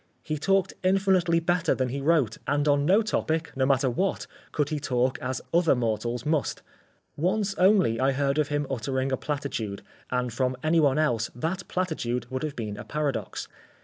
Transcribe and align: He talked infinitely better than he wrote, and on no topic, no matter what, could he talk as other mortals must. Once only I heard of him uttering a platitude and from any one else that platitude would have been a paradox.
He 0.23 0.39
talked 0.39 0.73
infinitely 0.83 1.39
better 1.39 1.75
than 1.75 1.89
he 1.89 2.01
wrote, 2.01 2.39
and 2.47 2.67
on 2.67 2.87
no 2.87 3.03
topic, 3.03 3.51
no 3.55 3.67
matter 3.67 3.87
what, 3.87 4.25
could 4.51 4.69
he 4.69 4.79
talk 4.79 5.19
as 5.21 5.41
other 5.53 5.75
mortals 5.75 6.25
must. 6.25 6.63
Once 7.15 7.53
only 7.59 7.99
I 7.99 8.11
heard 8.13 8.39
of 8.39 8.47
him 8.47 8.65
uttering 8.67 9.11
a 9.11 9.17
platitude 9.17 9.83
and 10.09 10.33
from 10.33 10.57
any 10.63 10.79
one 10.79 10.97
else 10.97 11.29
that 11.35 11.67
platitude 11.67 12.25
would 12.31 12.41
have 12.41 12.55
been 12.55 12.77
a 12.77 12.83
paradox. 12.83 13.47